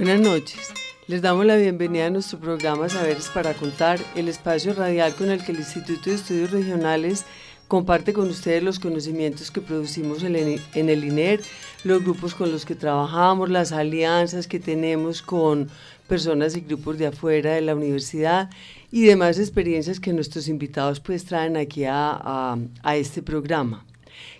[0.00, 0.72] Buenas noches.
[1.08, 5.44] Les damos la bienvenida a nuestro programa Saberes para Contar, el espacio radial con el
[5.44, 7.24] que el Instituto de Estudios Regionales
[7.66, 11.40] comparte con ustedes los conocimientos que producimos en el INER,
[11.82, 15.68] los grupos con los que trabajamos, las alianzas que tenemos con
[16.06, 18.50] personas y grupos de afuera de la universidad
[18.92, 23.84] y demás experiencias que nuestros invitados pues traen aquí a, a este programa.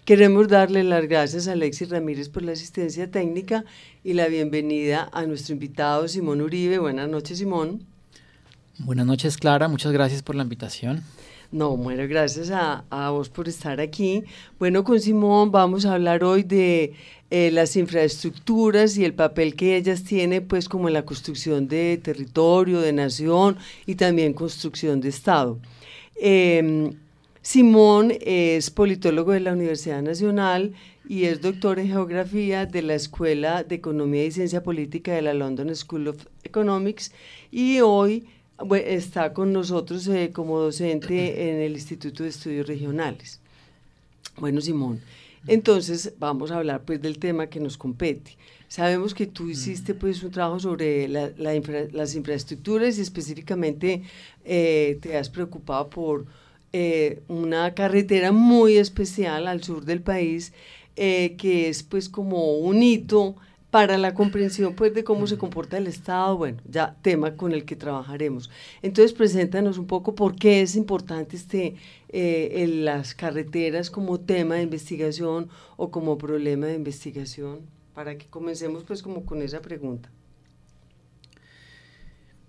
[0.09, 3.67] Queremos darle las gracias a Alexis Ramírez por la asistencia técnica
[4.03, 6.79] y la bienvenida a nuestro invitado Simón Uribe.
[6.79, 7.85] Buenas noches, Simón.
[8.79, 9.69] Buenas noches, Clara.
[9.69, 11.03] Muchas gracias por la invitación.
[11.53, 14.25] No, bueno, gracias a, vos por estar aquí.
[14.59, 16.95] Bueno, con Simón vamos a hablar hoy de
[17.29, 22.01] eh, las infraestructuras y el papel que ellas tienen, pues como en la construcción de
[22.03, 25.59] territorio, de nación y también construcción de Estado.
[26.19, 26.95] Em,
[27.43, 30.75] Simón es politólogo de la Universidad Nacional
[31.09, 35.35] y es doctor en geografía de la Escuela de Economía y Ciencia Política de la
[35.35, 37.13] London School of Economics
[37.51, 38.27] y hoy
[38.85, 43.41] está con nosotros eh, como docente en el Instituto de Estudios Regionales.
[44.37, 45.01] Bueno, Simón,
[45.47, 48.37] entonces vamos a hablar pues del tema que nos compete.
[48.67, 54.03] Sabemos que tú hiciste pues un trabajo sobre las infraestructuras y específicamente
[54.45, 56.27] eh, te has preocupado por
[56.73, 60.53] eh, una carretera muy especial al sur del país,
[60.97, 63.37] eh, que es pues como un hito
[63.71, 67.65] para la comprensión pues de cómo se comporta el Estado, bueno, ya tema con el
[67.65, 68.51] que trabajaremos.
[68.83, 71.77] Entonces, preséntanos un poco por qué es importante este,
[72.09, 77.61] eh, las carreteras como tema de investigación o como problema de investigación,
[77.95, 80.11] para que comencemos pues como con esa pregunta.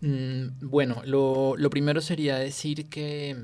[0.02, 3.36] Mm, bueno, lo, lo, primero sería decir que...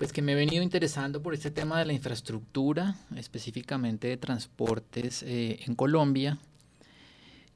[0.00, 5.22] Pues que me he venido interesando por este tema de la infraestructura, específicamente de transportes
[5.22, 6.38] eh, en Colombia,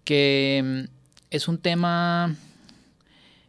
[0.05, 0.91] que mm,
[1.31, 2.37] es un tema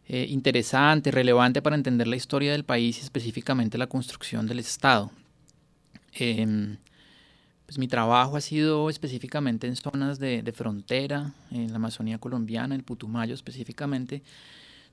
[0.08, 5.10] eh, interesante, relevante para entender la historia del país y específicamente la construcción del Estado.
[6.14, 6.78] Em,
[7.66, 12.74] pues mi trabajo ha sido específicamente en zonas de, de, frontera, en la Amazonía colombiana,
[12.74, 14.22] el Putumayo específicamente,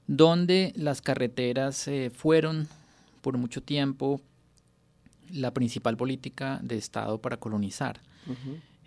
[0.08, 2.68] donde las carreteras eh, fueron
[3.24, 4.22] por mucho tiempo
[5.32, 8.02] la principal política de Estado para colonizar.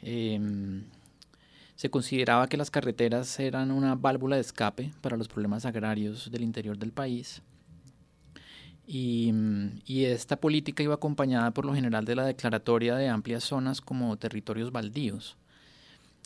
[0.02, 0.84] Em,
[1.74, 6.42] se consideraba que las carreteras eran una válvula de escape para los problemas agrarios del
[6.42, 7.42] interior del país.
[8.86, 9.32] Y,
[10.04, 14.70] esta política iba acompañada por lo general de la declaratoria de amplias zonas como territorios
[14.70, 15.36] baldíos.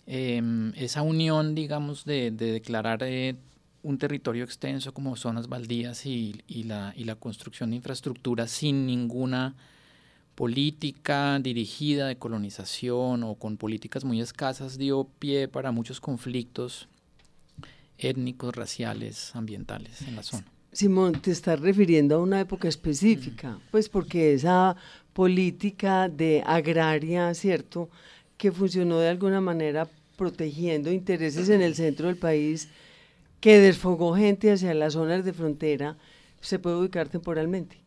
[0.06, 3.37] Em, esa unión, digamos, de, declarar eh,
[3.83, 9.55] un territorio extenso como zonas baldías y, la, y la construcción de infraestructura sin ninguna
[10.35, 16.89] política dirigida de colonización o con políticas muy escasas dio pie para muchos conflictos
[17.99, 20.47] étnicos, raciales, ambientales en la zona.
[20.73, 24.76] Simón, te estás refiriendo a una época específica, pues porque esa
[25.12, 27.91] política de agraria, ¿cierto?,
[28.37, 29.87] que funcionó de alguna manera
[30.17, 32.69] protegiendo intereses en el centro del país,
[33.40, 35.96] que desfogó gente hacia las zonas de frontera,
[36.40, 37.78] se puede ubicar temporalmente.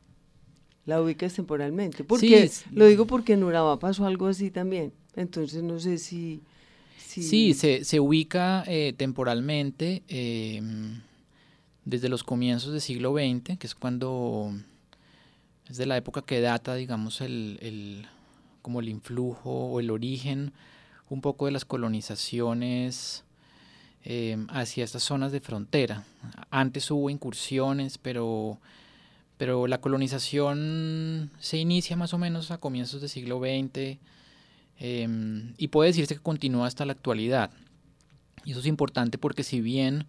[0.85, 2.03] La ubicas temporalmente.
[2.03, 4.91] Porque, lo digo porque en Urabá pasó algo así también.
[5.15, 6.41] Entonces no sé si...
[6.97, 11.01] Sí, se, se ubica eh, temporalmente em,
[11.85, 14.51] desde los comienzos del siglo XX, que es cuando
[15.69, 18.07] es de la época que data, digamos, el, el,
[18.63, 20.53] como el influjo o el origen
[21.07, 23.23] un poco de las colonizaciones
[24.03, 26.03] em, hacia estas zonas de frontera.
[26.49, 28.59] Antes hubo incursiones, pero,
[29.37, 33.97] pero la colonización se inicia más o menos a comienzos del siglo XX
[34.79, 37.51] em, y puede decirse que continúa hasta la actualidad.
[38.45, 40.05] Y eso es importante porque si bien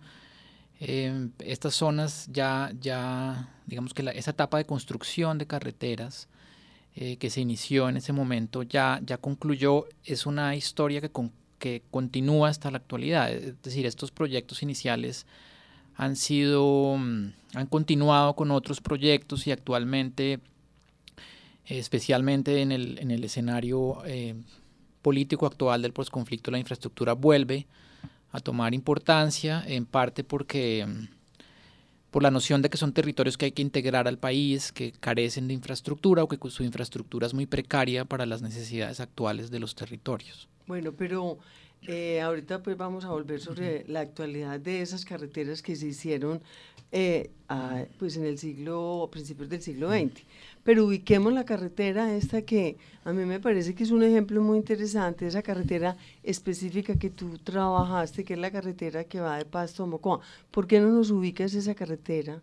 [0.81, 6.29] em, estas zonas ya, ya digamos que esa etapa de construcción de carreteras
[6.96, 11.11] eh, que se inició en ese momento ya, ya concluyó, es una historia que,
[11.65, 13.33] que continúa hasta la actualidad.
[13.33, 15.25] Es decir, estos proyectos iniciales
[15.97, 20.41] han sido, mm, han continuado con otros proyectos y actualmente,
[21.65, 24.35] especialmente en el, en el escenario eh,
[25.01, 27.67] político actual del posconflicto, la infraestructura vuelve
[28.31, 31.07] a tomar importancia, en parte porque mm,
[32.11, 35.49] por la noción de que son territorios que hay que integrar al país, que carecen
[35.49, 39.75] de infraestructura o que su infraestructura es muy precaria para las necesidades actuales de los
[39.75, 40.47] territorios.
[40.67, 41.39] Bueno, pero
[41.83, 46.41] eh, ahorita pues vamos a volver sobre la actualidad de esas carreteras que se hicieron
[46.93, 47.31] eh,
[47.99, 50.23] pues en el siglo, principios del siglo XX.
[50.63, 54.57] Pero ubiquemos la carretera esta que a mí me parece que es un ejemplo muy
[54.57, 59.83] interesante, esa carretera específica que tú trabajaste, que es la carretera que va de Pasto
[59.83, 60.21] a Mocoa.
[60.51, 62.41] ¿Por qué no nos ubicas esa carretera?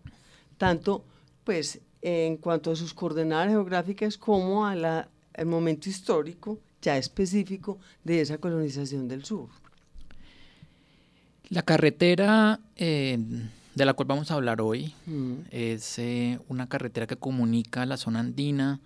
[0.58, 1.04] Tanto
[1.44, 5.08] pues en cuanto a sus coordenadas geográficas como al
[5.46, 9.50] momento histórico ya específico de esa colonización del sur.
[11.50, 13.20] La carretera eh,
[13.76, 15.34] de la cual vamos a hablar hoy mm.
[15.52, 18.80] es eh, una carretera que comunica la zona andina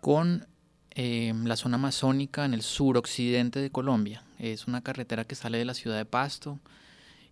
[0.00, 0.46] con
[0.92, 4.22] eh, la zona amazónica en el suroccidente de Colombia.
[4.38, 6.58] Es una carretera que sale de la ciudad de Pasto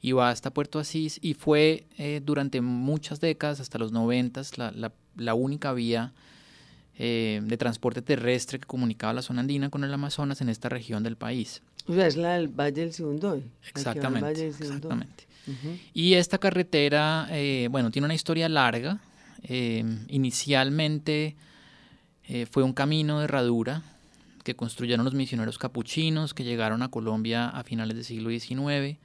[0.03, 1.87] y va hasta Puerto Asís y fue
[2.25, 6.13] durante muchas décadas, hasta los noventas, la, la única vía
[7.01, 11.05] eh, de transporte terrestre que comunicaba la zona andina con el Amazonas en esta región
[11.05, 11.63] del país.
[11.87, 13.45] O sea, es la del Valle del Sibundoy.
[13.69, 15.29] Exactamente, exactamente.
[15.95, 18.99] Y esta carretera, eh, bueno, tiene una historia larga.
[19.45, 21.37] Eh, inicialmente
[22.51, 23.83] fue un camino de herradura
[24.43, 28.99] que construyeron los misioneros capuchinos que llegaron a Colombia a finales del siglo XIX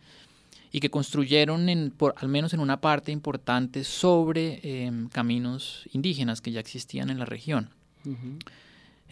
[0.71, 6.51] y que construyeron en, por, al menos en una parte importante sobre caminos indígenas que
[6.51, 7.69] ya existían en la región.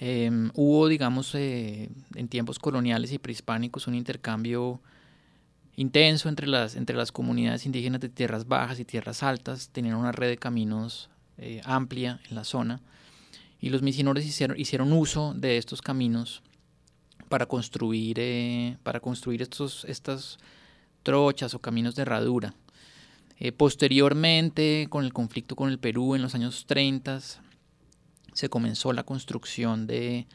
[0.03, 4.81] Em, hubo, digamos, eh, en tiempos coloniales y prehispánicos un intercambio
[5.75, 10.11] intenso entre las, entre las comunidades indígenas de tierras bajas y tierras altas, tenían una
[10.11, 12.81] red de caminos eh, amplia en la zona.
[13.59, 16.41] Y los misioneros hicieron, hicieron uso de estos caminos
[17.29, 20.39] para construir, eh, para construir estos, estas
[21.03, 22.55] trochas o caminos de herradura.
[23.55, 27.19] posteriormente, con el conflicto con el Perú en los años 30,
[28.33, 30.25] se comenzó la construcción de,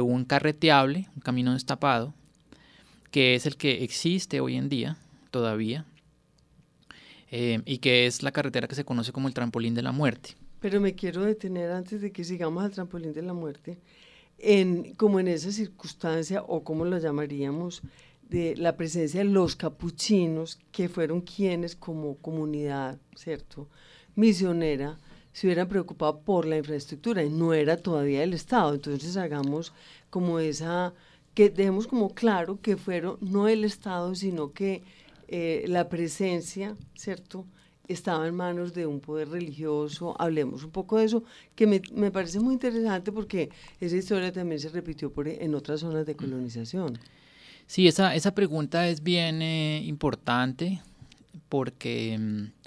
[0.00, 2.14] un carreteable, un camino destapado,
[3.10, 4.96] que es el que existe hoy en día
[5.30, 5.84] todavía,
[7.30, 10.36] eh, y que es la carretera que se conoce como el trampolín de la muerte.
[10.60, 13.78] Pero me quiero detener antes de que sigamos al trampolín de la muerte,
[14.38, 17.82] en, como en esa circunstancia, o como lo llamaríamos,
[18.28, 23.68] de la presencia de los capuchinos, que fueron quienes como comunidad, ¿cierto?,
[24.14, 24.98] misionera,
[25.32, 28.74] se hubieran preocupado por la infraestructura y no era todavía el Estado.
[28.74, 29.72] Entonces hagamos
[30.10, 30.92] como esa,
[31.34, 34.82] que dejemos como claro que fueron no el Estado, sino que
[35.28, 37.46] eh, la presencia, ¿cierto?
[37.92, 40.14] estaba en manos de un poder religioso.
[40.18, 43.50] Hablemos un poco de eso, que me, me parece muy interesante porque
[43.80, 46.98] esa historia también se repitió por, en otras zonas de colonización.
[47.66, 50.82] Sí, esa, esa pregunta es bien eh, importante
[51.48, 52.59] porque mm,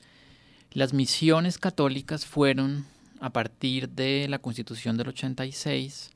[0.73, 2.85] las misiones católicas fueron,
[3.19, 6.09] a partir de la Constitución del 86,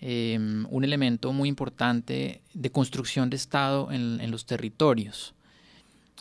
[0.00, 5.34] em, un elemento muy importante de construcción de Estado en, los territorios.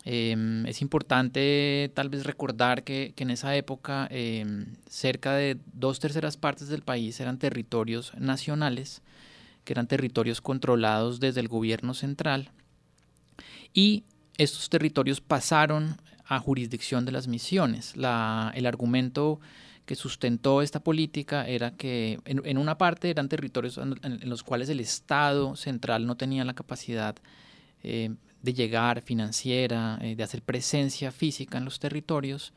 [0.06, 6.38] Em, es importante tal vez recordar que, en esa época em, cerca de dos terceras
[6.38, 9.01] partes del país eran territorios nacionales,
[9.65, 12.51] que eran territorios controlados desde el gobierno central,
[13.74, 14.03] y
[14.38, 15.98] estos territorios pasaron
[16.30, 17.96] a jurisdicción de las misiones.
[17.96, 19.40] El argumento
[19.88, 24.80] que sustentó esta política era que en, una parte eran territorios en, los cuales el
[24.80, 27.16] Estado central no tenía la capacidad
[27.82, 28.12] eh,
[28.44, 32.54] de llegar financiera, eh, de hacer presencia física en los territorios.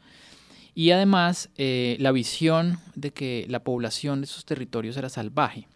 [0.74, 5.66] Y además eh, la visión de que la población de esos territorios era salvaje.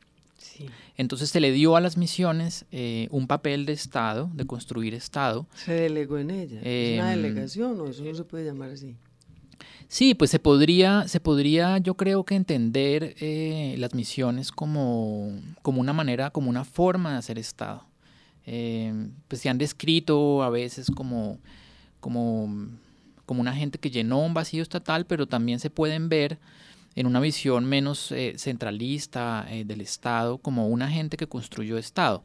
[0.97, 5.47] Entonces se le dio a las misiones eh, un papel de Estado, de construir Estado.
[5.55, 6.61] Se delegó en ella.
[6.63, 8.97] ¿Es una em, delegación o eso no se puede llamar así?
[9.89, 15.31] Sí, pues se podría, se podría yo creo que entender eh, las misiones como,
[15.63, 17.87] como una manera, como una forma de hacer Estado.
[18.47, 18.93] eh,
[19.29, 21.39] pues se han descrito a veces como,
[22.01, 22.69] como,
[23.27, 26.39] como una gente que llenó un vacío estatal, pero también se pueden ver
[26.97, 32.25] en una visión menos eh, centralista eh, del Estado como una gente que construyó Estado.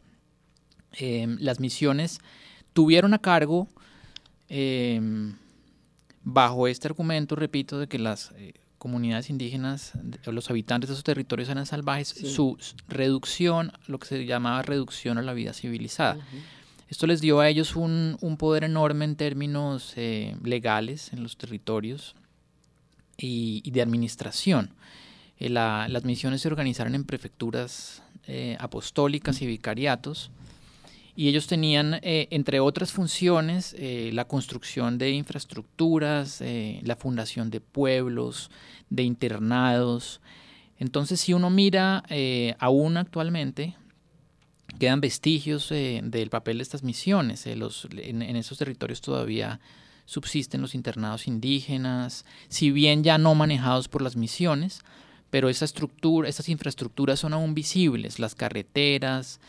[1.40, 2.20] las misiones
[2.74, 3.68] tuvieron a cargo
[6.24, 8.34] bajo este argumento, repito, de que las
[8.82, 9.94] comunidades indígenas
[10.26, 15.20] o los habitantes de esos territorios eran salvajes, su reducción, lo que se llamaba reducción
[15.20, 16.18] a la vida civilizada.
[16.92, 22.16] Esto les dio a ellos un, poder enorme en términos eh, legales en los territorios
[23.18, 24.74] y, de administración.
[25.38, 30.32] Eh, las misiones se organizaron en prefecturas eh, apostólicas y vicariatos
[31.16, 38.50] y ellos tenían, eh, entre otras funciones, la construcción de infraestructuras, la fundación de pueblos,
[38.90, 40.22] de internados.
[40.80, 42.04] Entonces, si uno mira
[42.60, 43.76] aún actualmente,
[44.80, 47.46] quedan vestigios del papel de estas misiones.
[47.46, 49.60] En, esos territorios todavía
[50.12, 54.82] subsisten los internados indígenas, si bien ya no manejados por las misiones,
[55.30, 59.40] pero esa estructura, esas infraestructuras son aún visibles, las carreteras,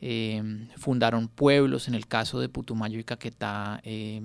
[0.00, 0.40] eh,
[0.76, 4.22] fundaron pueblos, en el caso de Putumayo y Caquetá, eh,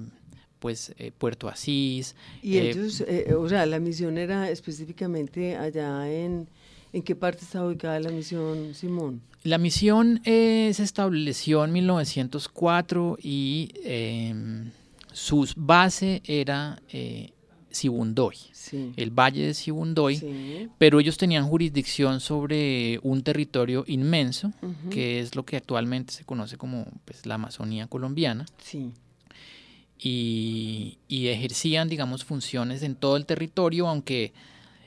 [0.60, 2.15] pues eh, Puerto Asís.
[2.43, 3.03] Y ellos,
[3.36, 6.48] o sea, la misión era específicamente allá en...
[6.91, 9.22] ¿En qué parte está ubicada la misión, Simón?
[9.43, 14.72] La misión se estableció en 1904 y em,
[15.11, 16.81] su base era
[17.71, 18.35] Sibundoy,
[18.97, 24.51] el valle de Sibundoy, pero ellos tenían jurisdicción sobre un territorio inmenso,
[24.89, 28.45] que es lo que actualmente se conoce como pues, la Amazonía colombiana.
[30.01, 34.33] Y, ejercían, digamos, funciones en todo el territorio, aunque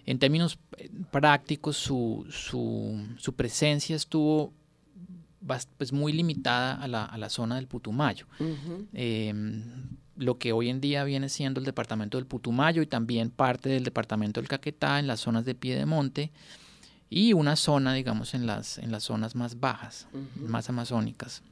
[0.06, 4.52] en términos eh, prácticos su, su, presencia estuvo
[5.76, 8.26] pues, muy limitada a la, a la zona del Putumayo
[10.22, 13.84] lo que hoy en día viene siendo el departamento del Putumayo y también parte del
[13.84, 16.30] departamento del Caquetá en las zonas de Piedemonte
[17.10, 21.42] y una zona, digamos, en las, en las zonas más bajas, más amazónicas.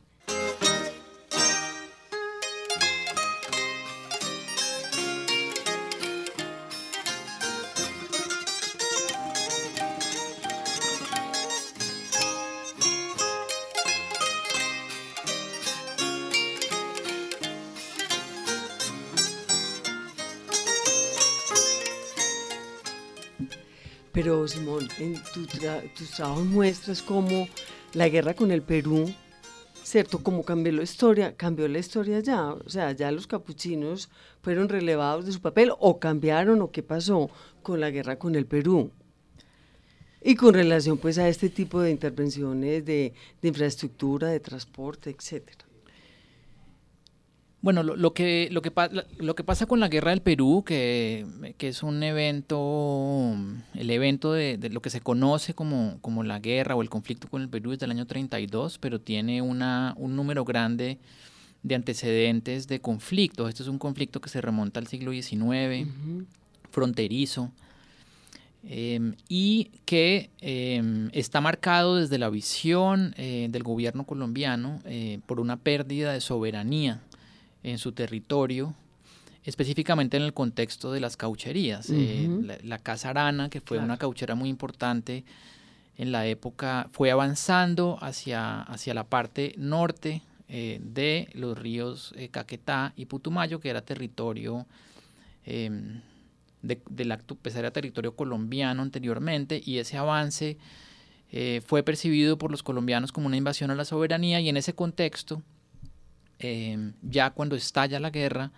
[24.23, 27.49] Pero Simón, en tus trabajos muestras cómo
[27.95, 29.11] la guerra con el Perú,
[29.83, 30.23] ¿cierto?
[30.23, 34.11] Cómo cambió la historia, cambió la historia ya, o sea, ya los capuchinos
[34.43, 37.31] fueron relevados de su papel o cambiaron o qué pasó
[37.63, 38.91] con la guerra con el Perú.
[40.23, 45.70] Y con relación pues a este tipo de intervenciones de, de infraestructura, de transporte, etcétera.
[47.63, 48.73] Bueno, lo, que, lo, que,
[49.19, 51.27] lo que pasa con la guerra del Perú, que,
[51.59, 53.37] es un evento,
[53.75, 57.43] el evento de, lo que se conoce como, como, la guerra o el conflicto con
[57.43, 60.99] el Perú es del año 32, pero tiene una, un número grande
[61.63, 63.51] de antecedentes de conflictos.
[63.51, 65.87] Este es un conflicto que se remonta al siglo XIX,
[66.71, 67.53] fronterizo,
[68.65, 75.41] em, y que em, está marcado desde la visión eh, del gobierno colombiano eh, por
[75.41, 77.03] una pérdida de soberanía
[77.63, 78.75] en su territorio,
[79.45, 81.91] específicamente en el contexto de las caucherías.
[81.91, 82.29] Eh,
[82.63, 85.25] la, Casa Arana, que fue una cauchera muy importante
[85.97, 92.29] en la época, fue avanzando hacia, hacia la parte norte eh, de los ríos eh,
[92.29, 94.67] Caquetá y Putumayo, que era territorio
[95.45, 96.01] em,
[96.63, 100.59] de, la, pues era territorio colombiano anteriormente, y ese avance
[101.65, 105.45] fue percibido por los colombianos como una invasión a la soberanía, y en ese contexto
[106.41, 108.51] Em, ya cuando estalla la guerra,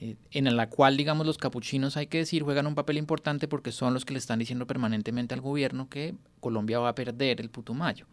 [0.00, 3.72] eh, en la cual, digamos, los capuchinos, hay que decir, juegan un papel importante porque
[3.72, 7.50] son los que le están diciendo permanentemente al gobierno que Colombia va a perder el
[7.50, 8.06] Putumayo.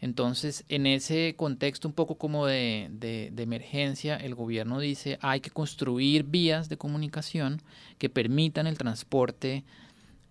[0.00, 5.50] Entonces, en ese contexto un poco como de, de, emergencia, el gobierno dice hay que
[5.50, 7.60] construir vías de comunicación
[7.98, 9.64] que permitan el transporte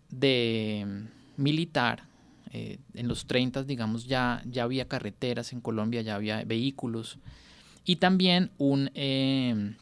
[0.10, 2.04] de mm, militar.
[2.54, 7.20] Eh, en los 30, digamos, ya, ya había carreteras en Colombia, ya había vehículos
[7.88, 9.76] y también un, em,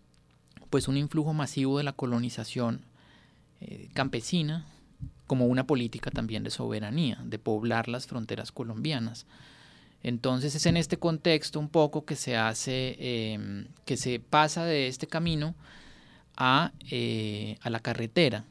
[0.69, 2.85] pues un influjo masivo de la colonización
[3.61, 4.63] eh, campesina
[5.25, 9.25] como una política también de soberanía, de poblar las fronteras colombianas.
[10.03, 14.87] Entonces es en este contexto un poco que se hace, em, que se pasa de
[14.87, 15.55] este camino
[16.37, 18.45] a, eh, a la carretera.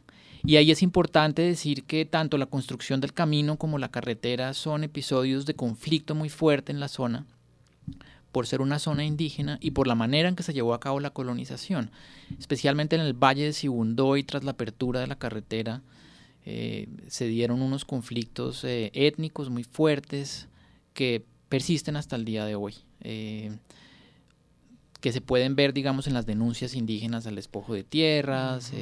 [0.45, 4.83] Y ahí es importante decir que tanto la construcción del camino como la carretera son
[4.83, 7.25] episodios de conflicto muy fuerte en la zona
[8.35, 10.99] por ser una zona indígena y por la manera en que se llevó a cabo
[10.99, 11.93] la colonización,
[12.37, 15.83] especialmente en el Valle de Sibundoy tras la apertura de la carretera.
[16.45, 20.49] Eh, se dieron unos conflictos eh, étnicos muy fuertes
[20.95, 23.57] que persisten hasta el día de hoy, eh,
[25.01, 28.73] que se pueden ver, digamos, en las denuncias indígenas al despojo de tierras,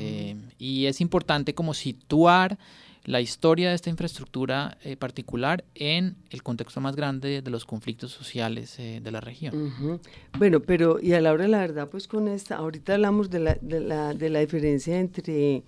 [0.59, 2.59] y es importante como situar
[3.05, 8.13] la historia de esta infraestructura eh, particular en el contexto más grande de los conflictos
[8.13, 10.01] sociales eh, de la región.
[10.39, 13.41] Bueno, pero y a la hora de la verdad, pues con esta, ahorita hablamos de
[13.41, 15.65] la, de la, de la diferencia entre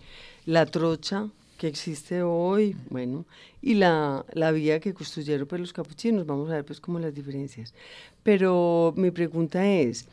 [0.46, 3.26] la trocha que existe hoy, bueno,
[3.62, 7.14] y la, la vía que construyeron pues, los capuchinos, vamos a ver pues como las
[7.14, 7.74] diferencias.
[8.22, 10.06] Pero mi pregunta es,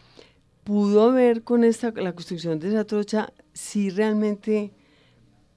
[0.63, 4.72] ¿pudo haber con esta, la construcción de esa trocha si realmente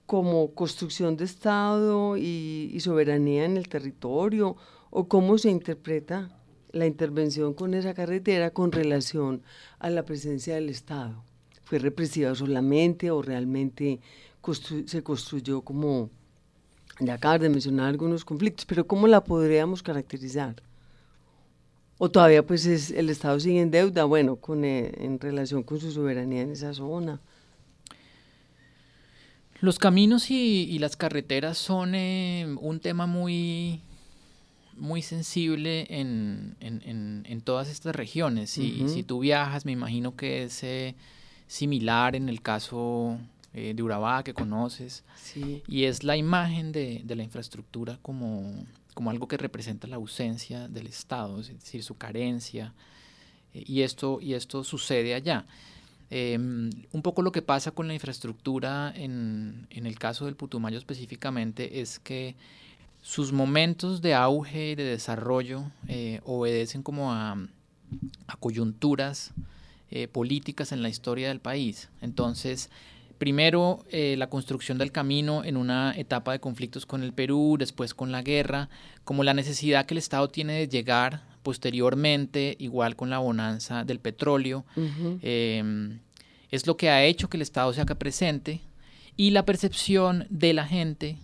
[0.07, 4.57] como construcción de Estado y, soberanía en el territorio,
[4.91, 6.31] o cómo se interpreta
[6.73, 9.43] la intervención con esa carretera con relación
[9.79, 11.23] a la presencia del Estado.
[11.65, 14.01] ¿Fue represiva solamente o realmente
[14.87, 16.11] se construyó como,
[17.01, 20.57] ya acabas de mencionar algunos conflictos, pero cómo la podríamos caracterizar?
[21.97, 25.81] ¿O todavía pues es, el Estado sigue en deuda, bueno, con, eh, en relación con
[25.81, 27.21] su soberanía en esa zona?
[29.65, 33.81] Los caminos y, las carreteras son eh, un tema muy,
[34.77, 36.55] muy sensible en,
[37.45, 38.51] todas estas regiones.
[38.51, 40.95] Si tú viajas, me imagino que es eh,
[41.47, 43.17] similar en el caso
[43.55, 45.03] eh, de Urabá que conoces.
[45.67, 50.89] Y es la imagen de, la infraestructura como, como, algo que representa la ausencia del
[50.89, 52.75] Estado, es decir, su carencia.
[53.55, 55.47] y, esto, y esto sucede allá.
[56.17, 61.81] Em, un poco lo que pasa con la infraestructura en, el caso del Putumayo específicamente
[61.81, 62.37] es que
[63.03, 67.37] sus momentos de auge y de desarrollo eh, obedecen como a,
[68.39, 69.33] coyunturas
[69.91, 71.91] eh, políticas en la historia del país.
[72.01, 72.71] Entonces,
[73.19, 77.93] primero eh, la construcción del camino en una etapa de conflictos con el Perú, después
[77.93, 78.69] con la guerra,
[79.03, 83.99] como la necesidad que el Estado tiene de llegar posteriormente, igual con la bonanza del
[83.99, 84.65] petróleo,
[86.55, 88.61] es lo que ha hecho que el Estado se haga presente
[89.17, 91.19] y la percepción de la gente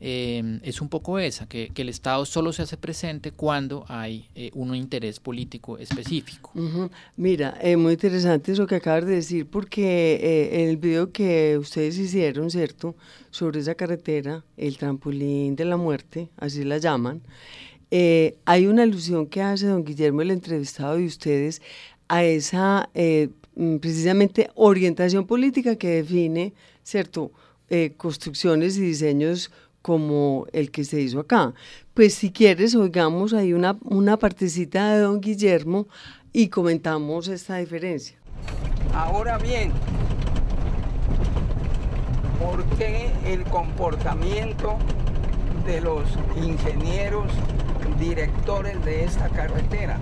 [0.00, 4.50] em, es un poco esa, que, el Estado solo se hace presente cuando hay eh,
[4.54, 6.52] un interés político específico.
[7.16, 11.56] Mira, eh, muy interesante eso que acabas de decir, porque eh, en el video que
[11.58, 12.96] ustedes hicieron, ¿cierto?,
[13.30, 17.22] sobre esa carretera, el trampolín de la muerte, así la llaman,
[17.90, 21.62] eh, hay una alusión que hace don Guillermo, el entrevistado de ustedes,
[22.08, 23.30] a esa eh,
[23.80, 27.32] precisamente orientación política que define, ¿cierto?,
[27.68, 29.50] eh, construcciones y diseños
[29.82, 31.52] como el que se hizo acá.
[31.94, 35.88] Pues si quieres, oigamos ahí una, una partecita de don Guillermo
[36.32, 38.16] y comentamos esta diferencia.
[38.92, 39.72] Ahora bien,
[42.38, 44.78] ¿por qué el comportamiento
[45.64, 46.04] de los
[46.36, 47.32] ingenieros
[47.98, 49.98] directores de esta carretera.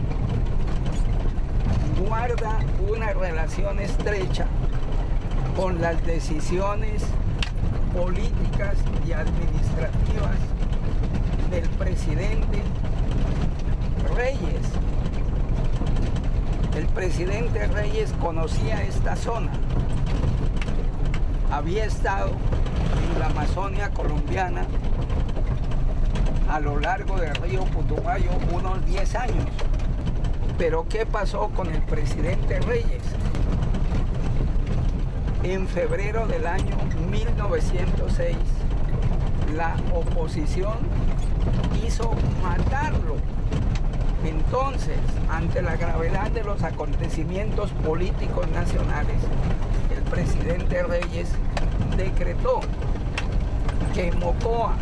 [1.99, 4.47] Guarda una relación estrecha
[5.57, 7.05] con las decisiones
[7.95, 8.77] políticas
[9.07, 10.37] y administrativas
[11.51, 12.63] del presidente
[14.17, 14.67] Reyes.
[16.77, 19.53] El presidente Reyes conocía esta zona.
[21.53, 22.33] Había estado
[23.13, 24.67] en la Amazonia colombiana
[26.51, 29.47] a lo largo del río Putumayo unos 10 años.
[30.59, 33.03] Pero ¿qué pasó con el presidente Reyes?
[35.43, 36.77] En febrero del año
[37.11, 38.37] 1906,
[39.57, 40.79] la oposición
[41.73, 42.13] quiso
[42.43, 43.17] matarlo.
[44.25, 49.17] Entonces, ante la gravedad de los acontecimientos políticos nacionales,
[49.95, 51.31] el presidente Reyes
[51.97, 52.61] decretó
[53.93, 54.77] que Mocoa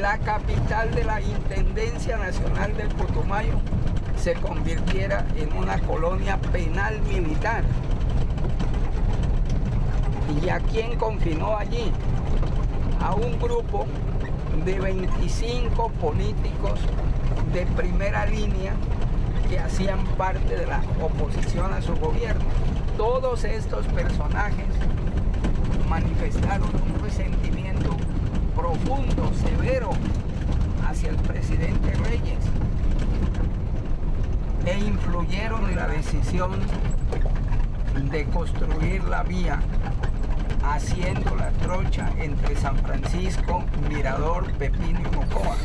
[0.00, 3.60] la capital de la Intendencia Nacional del Putumayo
[4.26, 7.62] se convirtiera en una colonia penal militar.
[10.42, 11.92] ¿Y a quién confinó allí?
[13.00, 13.86] A un grupo
[14.64, 16.80] de 25 políticos
[17.52, 18.72] de primera línea
[19.48, 22.46] que hacían parte de la oposición a su gobierno.
[22.96, 24.66] Todos estos personajes
[25.88, 27.96] manifestaron un resentimiento
[28.56, 29.90] profundo, severo
[30.84, 32.55] hacia el presidente Reyes
[34.66, 36.50] e influyeron en la decisión
[38.10, 39.62] de construir la vía
[40.64, 45.56] haciendo la trocha entre San Francisco, Mirador, Pepino y Mocoa.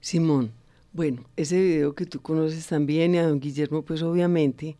[0.00, 0.52] Simón,
[0.92, 4.76] Bueno, ese video que tú conoces también y a don Guillermo pues obviamente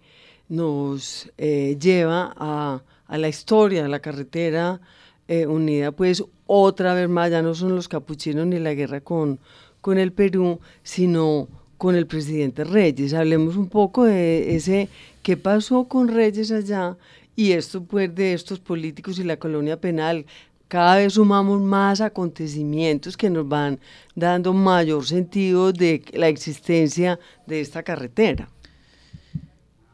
[0.48, 4.80] nos eh, lleva a, la historia, a la carretera
[5.26, 9.40] eh, unida pues otra vez más, ya no son los capuchinos ni la guerra con,
[9.80, 11.48] con el Perú, sino
[11.81, 13.14] con el presidente Reyes.
[13.14, 14.90] Hablemos un poco de ese
[15.23, 16.99] qué pasó con Reyes allá
[17.35, 20.27] y esto pues de estos políticos y la colonia penal,
[20.69, 23.81] cada vez sumamos más acontecimientos que nos van
[24.14, 28.51] dando mayor sentido de la existencia de esta carretera.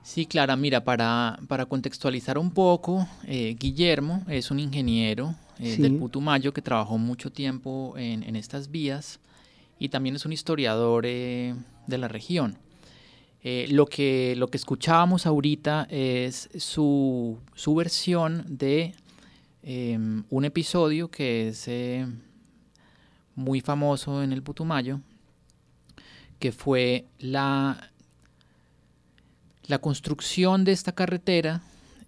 [0.03, 5.95] Sí, Clara, mira, para, para contextualizar un poco, eh, Guillermo es un ingeniero eh, del
[5.95, 9.21] Putumayo que trabajó mucho tiempo en, en, estas vías
[9.79, 11.55] y también es un historiador eh,
[11.87, 12.59] de la región.
[13.69, 18.95] lo, que, lo que escuchábamos ahorita es su, su versión de
[19.69, 22.07] Em, un episodio que es eh,
[23.35, 25.01] muy famoso en el Putumayo,
[26.39, 27.91] que fue la,
[29.65, 31.63] la construcción de esta carretera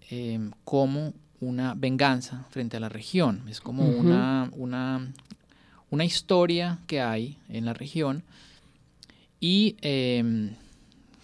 [0.09, 3.43] em, como una venganza frente a la región.
[3.49, 5.11] Es como una, una,
[5.89, 8.23] una, historia que hay en la región
[9.39, 10.55] y em,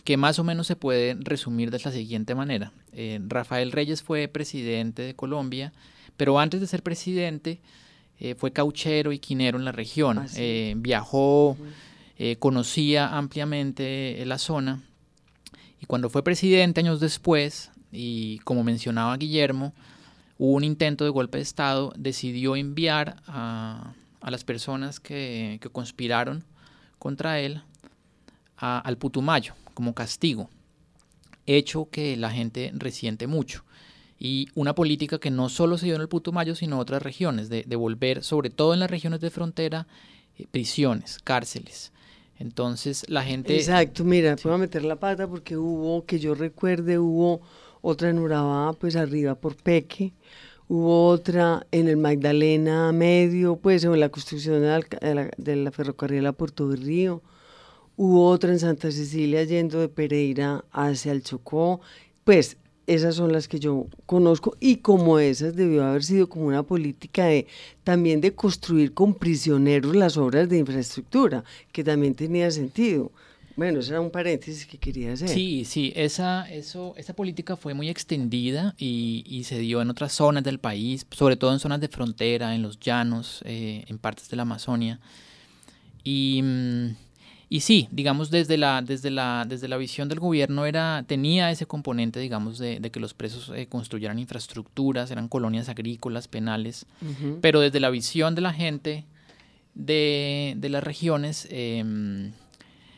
[0.04, 2.72] que más o menos se puede resumir de la siguiente manera.
[2.94, 5.74] Eh, Rafael Reyes fue presidente de Colombia
[6.18, 7.60] pero antes de ser presidente,
[8.20, 10.20] eh, fue cauchero y quinero en la región.
[10.20, 11.58] Ah, eh, viajó,
[12.40, 14.82] conocía ampliamente la zona.
[15.82, 19.74] Y cuando fue presidente, años después, y como mencionaba Guillermo,
[20.38, 23.94] hubo un intento de golpe de Estado, decidió enviar a,
[24.32, 26.44] las personas que, conspiraron
[27.00, 27.62] contra él
[28.58, 30.50] al Putumayo como castigo,
[31.46, 33.64] hecho que la gente resiente mucho
[34.18, 37.50] y una política que no solo se dio en el Putumayo, sino en otras regiones,
[37.50, 39.88] de, de volver, sobre todo en las regiones de frontera,
[40.38, 41.92] eh, prisiones, cárceles.
[42.38, 43.56] Entonces la gente...
[43.56, 47.42] Exacto, mira, puedo meter la pata porque hubo, que yo recuerde, hubo
[47.82, 50.14] otra en Urabá, pues arriba por Peque,
[50.68, 56.70] hubo otra en el Magdalena Medio, pues en la construcción de la, ferrocarril a Puerto
[56.70, 57.22] del Río,
[57.98, 61.82] hubo otra en Santa Cecilia yendo de Pereira hacia el Chocó,
[62.24, 66.64] pues esas son las que yo conozco y como esas debió haber sido como una
[66.64, 67.48] política de
[67.84, 73.12] también de construir con prisioneros las obras de infraestructura, que también tenía sentido.
[73.56, 75.30] Bueno, ese era un paréntesis que quería hacer.
[75.30, 80.12] Sí, sí, esa, eso, esa política fue muy extendida y, y, se dio en otras
[80.12, 84.30] zonas del país, sobre todo en zonas de frontera, en los llanos, eh, en partes
[84.30, 85.00] de la Amazonia.
[86.04, 86.90] Y mm,
[87.50, 91.68] y sí, digamos, desde la, desde la, desde la visión del gobierno era, tenía ese
[91.68, 96.86] componente, digamos, de, que los presos eh, construyeran infraestructuras, eran colonias agrícolas, penales,
[97.42, 99.06] pero desde la visión de la gente
[99.76, 102.32] de, las regiones, em,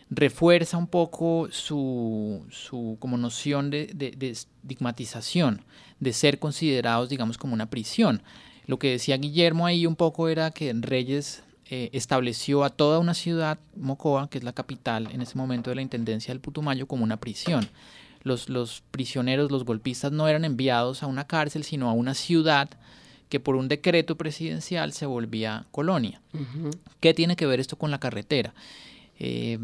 [0.09, 5.61] refuerza un poco su, su como noción de, de, estigmatización,
[5.99, 8.21] de ser considerados, digamos, como una prisión.
[8.65, 13.13] Lo que decía Guillermo ahí un poco era que Reyes eh, estableció a toda una
[13.13, 17.03] ciudad, Mocoa, que es la capital en ese momento de la Intendencia del Putumayo, como
[17.03, 17.67] una prisión.
[18.23, 22.69] Los, los prisioneros, los golpistas no eran enviados a una cárcel, sino a una ciudad
[23.29, 26.21] que por un decreto presidencial se volvía colonia.
[26.99, 28.53] ¿Qué tiene que ver esto con la carretera?
[29.19, 29.59] Eh,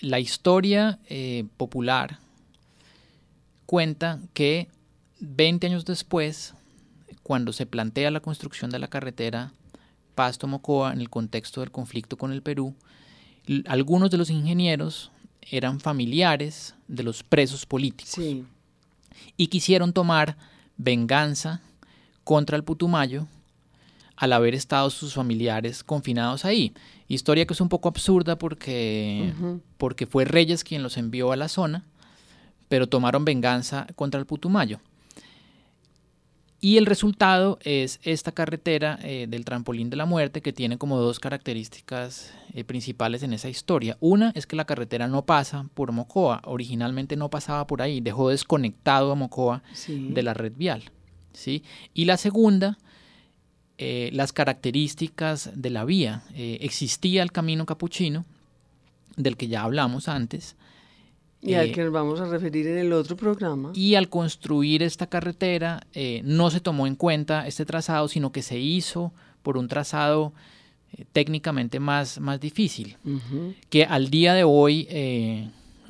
[0.00, 2.18] la historia eh, popular
[3.64, 4.68] cuenta que
[5.20, 6.54] 20 años después,
[7.22, 9.52] cuando se plantea la construcción de la carretera
[10.14, 12.74] Pasto Mocoa en el contexto del conflicto con el Perú,
[13.66, 15.10] algunos de los ingenieros
[15.42, 18.18] eran familiares de los presos políticos
[19.36, 20.36] y quisieron tomar
[20.76, 21.60] venganza
[22.24, 23.28] contra el Putumayo
[24.16, 26.72] al haber estado sus familiares confinados ahí.
[27.08, 29.32] Historia que es un poco absurda porque,
[29.76, 31.84] porque fue Reyes quien los envió a la zona,
[32.68, 34.80] pero tomaron venganza contra el Putumayo.
[36.58, 40.98] Y el resultado es esta carretera eh, del trampolín de la muerte que tiene como
[40.98, 43.98] dos características eh, principales en esa historia.
[44.00, 48.30] Una es que la carretera no pasa por Mocoa, originalmente no pasaba por ahí, dejó
[48.30, 50.90] desconectado a Mocoa de la red vial.
[51.34, 51.62] ¿sí?
[51.92, 52.78] Y la segunda,
[53.78, 56.24] eh, las características de la vía.
[56.34, 58.24] existía el camino capuchino,
[59.16, 60.56] del que ya hablamos antes,
[61.46, 63.70] y al eh, que nos vamos a referir en el otro programa.
[63.74, 68.42] Y al construir esta carretera eh, no se tomó en cuenta este trazado, sino que
[68.42, 69.12] se hizo
[69.42, 70.32] por un trazado
[70.92, 72.96] eh, técnicamente más, más difícil,
[73.70, 74.88] que al día de hoy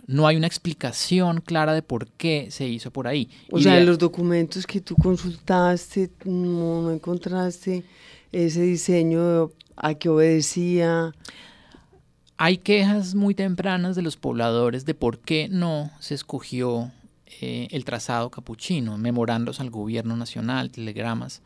[0.06, 3.28] no hay una explicación clara de por qué se hizo por ahí.
[3.50, 7.84] O sea, en los documentos que tú consultaste, no, encontraste
[8.32, 11.12] ese diseño a que obedecía.
[12.38, 16.92] hay quejas muy tempranas de los pobladores de por qué no se escogió
[17.40, 21.42] eh, el trazado capuchino, memorandos al gobierno nacional, telegramas.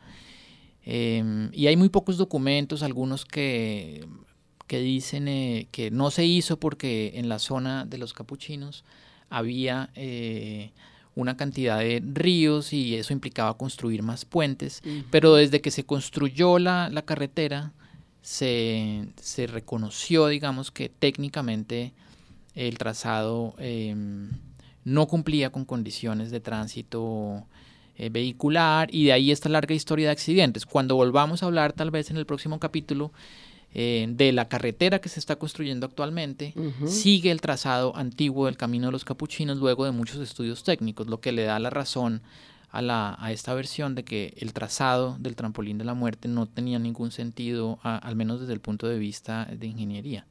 [0.83, 4.05] Em, y hay muy pocos documentos, algunos que,
[4.71, 8.85] que dicen eh, que no se hizo porque en la zona de los capuchinos
[9.29, 10.71] había eh,
[11.13, 16.57] una cantidad de ríos y eso implicaba construir más puentes, pero desde que se construyó
[16.57, 17.73] la, la carretera
[18.21, 21.91] se, se, reconoció, digamos, que técnicamente
[22.55, 24.29] el trazado em,
[24.85, 27.45] no cumplía con condiciones de tránsito
[27.97, 30.65] eh, vehicular y de ahí esta larga historia de accidentes.
[30.65, 33.11] Cuando volvamos a hablar tal vez en el próximo capítulo
[33.73, 36.53] eh, de la carretera que se está construyendo actualmente,
[36.85, 41.21] sigue el trazado antiguo del Camino de los Capuchinos luego de muchos estudios técnicos, lo
[41.21, 42.21] que le da la razón
[42.71, 46.47] a, la, a esta versión de que el trazado del trampolín de la muerte no
[46.47, 50.25] tenía ningún sentido, al menos desde el punto de vista de ingeniería.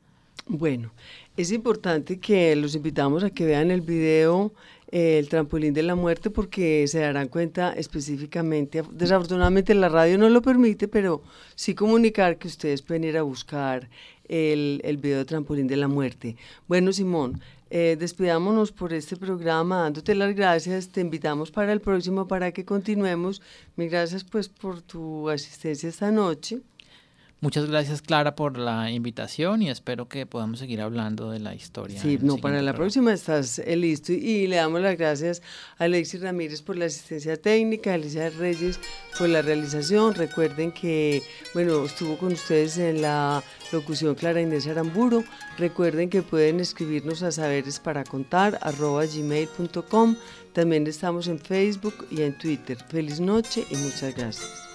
[0.47, 0.93] Bueno,
[1.37, 4.53] es importante que los invitamos a que vean el video
[4.91, 10.43] el trampolín de la muerte porque se darán cuenta específicamente, desafortunadamente la radio no lo
[10.43, 11.23] permite, pero
[11.55, 13.89] sí comunicar que ustedes pueden ir a buscar
[14.29, 16.37] el, el video de trampolín de la muerte.
[16.67, 17.41] Bueno, Simón,
[17.73, 22.65] eh, despidámonos por este programa, dándote las gracias, te invitamos para el próximo para que
[22.65, 23.41] continuemos.
[23.77, 26.61] Mil gracias pues por tu asistencia esta noche.
[27.43, 31.99] Muchas gracias Clara por la invitación y espero que podamos seguir hablando de la historia.
[31.99, 35.41] Sí, no, para la próxima estás eh, listo y le damos las gracias
[35.79, 38.79] a Alexis Ramírez por la asistencia técnica, a Alicia Reyes
[39.19, 40.15] por la realización.
[40.15, 41.23] Recuerden que,
[41.55, 45.25] bueno, estuvo con ustedes en la locución Clara Inés Aramburo.
[45.57, 50.17] Recuerden que pueden escribirnos a saberes para contar arroba gmail.com.
[50.53, 52.77] También estamos en Facebook y en Twitter.
[52.89, 54.70] Feliz noche y muchas gracias.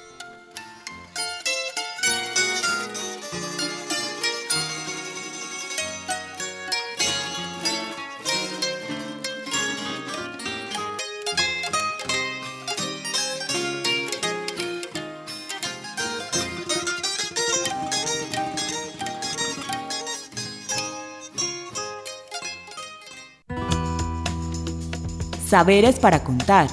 [25.56, 26.68] Saberes para contar.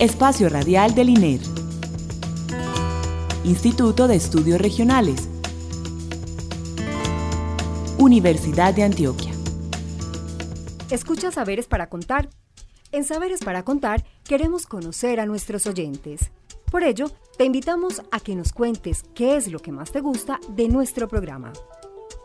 [0.00, 1.38] Espacio Radial del INER.
[3.44, 5.28] Instituto de Estudios Regionales.
[7.98, 9.30] Universidad de Antioquia.
[10.90, 12.28] Escucha Saberes para contar.
[12.90, 16.32] En Saberes para contar queremos conocer a nuestros oyentes.
[16.68, 20.40] Por ello, te invitamos a que nos cuentes qué es lo que más te gusta
[20.48, 21.52] de nuestro programa.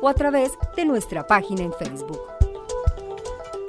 [0.00, 2.20] o a través de nuestra página en Facebook.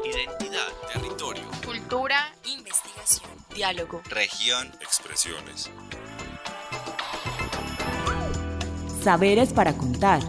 [0.04, 5.72] Identidad, territorio, cultura, investigación, diálogo, región, expresiones.
[9.02, 10.22] Saberes para contar